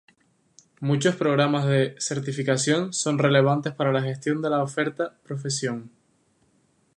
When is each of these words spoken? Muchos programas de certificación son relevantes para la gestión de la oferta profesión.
Muchos 0.79 1.15
programas 1.15 1.67
de 1.67 1.93
certificación 1.99 2.91
son 2.91 3.19
relevantes 3.19 3.75
para 3.75 3.91
la 3.91 4.01
gestión 4.01 4.41
de 4.41 4.49
la 4.49 4.63
oferta 4.63 5.15
profesión. 5.21 5.91